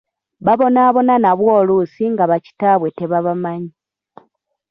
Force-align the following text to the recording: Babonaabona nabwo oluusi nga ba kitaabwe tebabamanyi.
Babonaabona 0.45 1.13
nabwo 1.23 1.49
oluusi 1.59 2.03
nga 2.13 2.23
ba 2.29 2.37
kitaabwe 2.45 2.89
tebabamanyi. 2.97 3.71